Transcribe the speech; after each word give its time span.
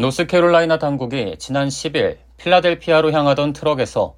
노스캐롤라이나 0.00 0.78
당국이 0.78 1.36
지난 1.38 1.68
10일 1.68 2.16
필라델피아로 2.38 3.12
향하던 3.12 3.52
트럭에서 3.52 4.14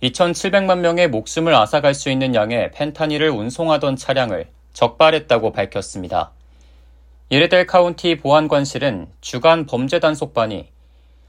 2,700만 0.00 0.78
명의 0.78 1.08
목숨을 1.08 1.52
앗아갈 1.52 1.94
수 1.94 2.10
있는 2.10 2.36
양의 2.36 2.70
펜타닐을 2.70 3.30
운송하던 3.30 3.96
차량을 3.96 4.46
적발했다고 4.72 5.50
밝혔습니다. 5.50 6.30
이레델 7.28 7.66
카운티 7.66 8.18
보안관실은 8.18 9.08
주간 9.20 9.66
범죄 9.66 9.98
단속반이 9.98 10.68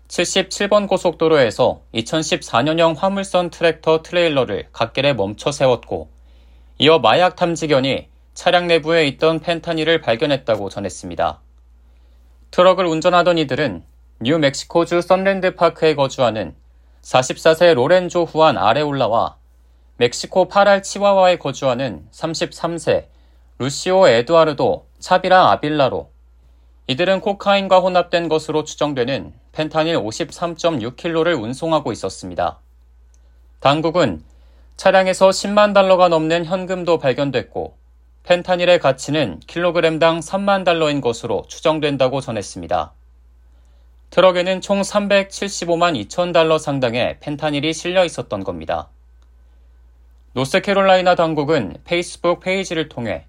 77번 0.10 0.88
고속도로에서 0.88 1.82
2014년형 1.96 2.96
화물선 2.98 3.50
트랙터 3.50 4.04
트레일러를 4.04 4.68
갓길에 4.74 5.16
멈춰 5.16 5.52
세웠고 5.52 6.08
이어 6.78 7.00
마약 7.00 7.36
탐지견이 7.36 8.10
차량 8.36 8.68
내부에 8.68 9.08
있던 9.08 9.40
펜타닐을 9.40 10.02
발견했다고 10.02 10.70
전했습니다. 10.70 11.42
트럭을 12.58 12.88
운전하던 12.88 13.38
이들은 13.38 13.84
뉴멕시코주 14.20 15.04
썬랜드 15.04 15.54
파크에 15.54 15.94
거주하는 15.94 16.56
44세 17.04 17.76
로렌조 17.76 18.24
후안 18.24 18.58
아레 18.58 18.82
올라와 18.82 19.36
멕시코 19.98 20.48
파랄 20.48 20.82
치와와에 20.82 21.38
거주하는 21.38 22.08
33세 22.12 23.10
루시오 23.60 24.08
에두아르도 24.08 24.88
차비라 24.98 25.52
아빌라로 25.52 26.10
이들은 26.88 27.22
코카인과 27.22 27.78
혼합된 27.78 28.28
것으로 28.28 28.64
추정되는 28.64 29.34
펜타닐 29.52 29.96
53.6kg를 29.98 31.40
운송하고 31.40 31.92
있었습니다. 31.92 32.58
당국은 33.60 34.24
차량에서 34.78 35.30
10만 35.30 35.76
달러가 35.76 36.08
넘는 36.08 36.46
현금도 36.46 36.98
발견됐고 36.98 37.78
펜타닐의 38.28 38.80
가치는 38.80 39.40
킬로그램당 39.48 40.20
3만 40.20 40.66
달러인 40.66 41.00
것으로 41.00 41.46
추정된다고 41.48 42.20
전했습니다. 42.20 42.92
트럭에는 44.10 44.60
총 44.60 44.82
375만 44.82 45.98
2천 46.10 46.34
달러 46.34 46.58
상당의 46.58 47.22
펜타닐이 47.22 47.72
실려 47.72 48.04
있었던 48.04 48.44
겁니다. 48.44 48.90
노스캐롤라이나 50.34 51.16
당국은 51.16 51.78
페이스북 51.86 52.42
페이지를 52.42 52.90
통해 52.90 53.24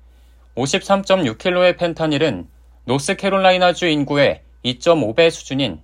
53.6kg의 0.57 1.79
펜타닐은 1.79 2.49
노스캐롤라이나주 2.87 3.87
인구의 3.87 4.43
2.5배 4.65 5.31
수준인 5.31 5.81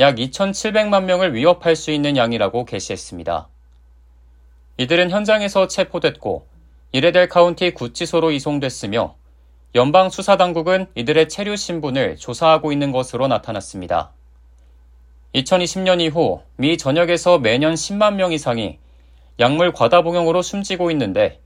약 0.00 0.16
2,700만 0.16 1.04
명을 1.04 1.32
위협할 1.32 1.76
수 1.76 1.92
있는 1.92 2.16
양이라고 2.16 2.64
게시했습니다. 2.64 3.46
이들은 4.78 5.10
현장에서 5.12 5.68
체포됐고 5.68 6.50
이레델 6.92 7.28
카운티 7.28 7.70
구치소로 7.72 8.32
이송됐으며 8.32 9.14
연방 9.74 10.10
수사당국은 10.10 10.86
이들의 10.94 11.30
체류 11.30 11.56
신분을 11.56 12.16
조사하고 12.16 12.70
있는 12.70 12.92
것으로 12.92 13.28
나타났습니다. 13.28 14.12
2020년 15.34 16.02
이후 16.02 16.42
미 16.56 16.76
전역에서 16.76 17.38
매년 17.38 17.72
10만 17.74 18.16
명 18.16 18.32
이상이 18.34 18.78
약물 19.40 19.72
과다 19.72 20.02
복용으로 20.02 20.42
숨지고 20.42 20.90
있는데 20.90 21.40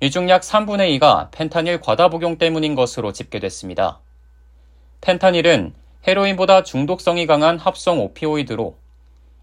이 0.00 0.08
중 0.10 0.28
약 0.30 0.40
3분의 0.40 0.98
2가 0.98 1.30
펜타닐 1.30 1.80
과다 1.80 2.08
복용 2.08 2.38
때문인 2.38 2.74
것으로 2.74 3.12
집계됐습니다. 3.12 4.00
펜타닐은 5.02 5.74
헤로인보다 6.08 6.62
중독성이 6.62 7.26
강한 7.26 7.58
합성 7.58 8.00
오피오이드로 8.00 8.74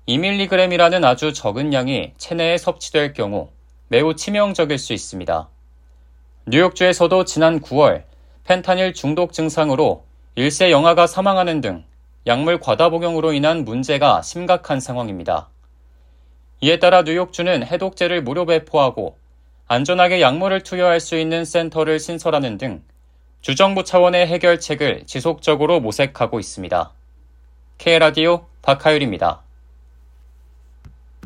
2mg이라는 0.07 1.05
아주 1.05 1.33
적은 1.33 1.71
양이 1.73 2.13
체내에 2.17 2.57
섭취될 2.57 3.13
경우 3.13 3.49
매우 3.91 4.15
치명적일 4.15 4.77
수 4.77 4.93
있습니다. 4.93 5.49
뉴욕주에서도 6.45 7.25
지난 7.25 7.59
9월 7.59 8.03
펜타닐 8.43 8.93
중독 8.93 9.33
증상으로 9.33 10.05
1세 10.37 10.69
영아가 10.69 11.07
사망하는 11.07 11.59
등 11.59 11.83
약물 12.27 12.59
과다 12.59 12.89
복용으로 12.89 13.33
인한 13.33 13.65
문제가 13.65 14.21
심각한 14.21 14.79
상황입니다. 14.79 15.49
이에 16.61 16.77
따라 16.77 17.01
뉴욕주는 17.01 17.65
해독제를 17.65 18.21
무료 18.21 18.45
배포하고 18.45 19.17
안전하게 19.67 20.21
약물을 20.21 20.61
투여할 20.61 20.99
수 20.99 21.17
있는 21.17 21.43
센터를 21.43 21.99
신설하는 21.99 22.59
등 22.59 22.83
주정부 23.41 23.83
차원의 23.83 24.27
해결책을 24.27 25.07
지속적으로 25.07 25.79
모색하고 25.79 26.39
있습니다. 26.39 26.93
K라디오 27.79 28.45
박하율입니다. 28.61 29.48